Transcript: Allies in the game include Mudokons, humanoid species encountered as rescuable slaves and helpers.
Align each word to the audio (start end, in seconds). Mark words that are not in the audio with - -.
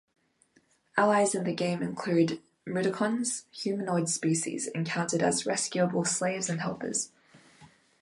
Allies 0.97 1.35
in 1.35 1.43
the 1.43 1.53
game 1.53 1.83
include 1.83 2.41
Mudokons, 2.67 3.43
humanoid 3.51 4.09
species 4.09 4.65
encountered 4.65 5.21
as 5.21 5.45
rescuable 5.45 6.05
slaves 6.05 6.49
and 6.49 6.59
helpers. 6.61 7.11